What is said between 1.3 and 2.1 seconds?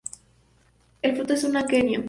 es un aquenio.